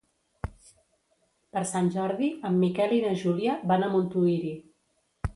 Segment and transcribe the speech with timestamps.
[1.57, 4.55] Per Sant Jordi en Miquel i na Júlia van a Montuïri.